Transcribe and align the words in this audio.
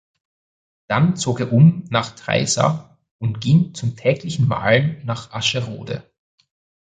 Dann 0.87 1.15
zog 1.15 1.41
er 1.41 1.53
um 1.53 1.83
nach 1.91 2.15
Treysa 2.15 2.97
und 3.19 3.39
ging 3.39 3.75
zum 3.75 3.95
täglichen 3.95 4.47
Malen 4.47 4.99
nach 5.05 5.31
Ascherode. 5.31 6.11